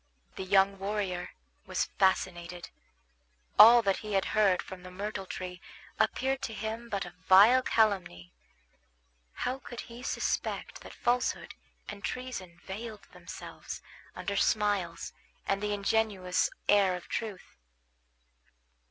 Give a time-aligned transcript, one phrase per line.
[0.35, 1.29] The young warrior
[1.67, 2.71] was fascinated.
[3.59, 5.61] All that he had heard from the myrtle tree
[5.99, 8.33] appeared to him but a vile calumny.
[9.45, 11.53] How could he suspect that falsehood
[11.87, 13.83] and treason veiled themselves
[14.15, 15.13] under smiles
[15.45, 17.59] and the ingenuous air of truth?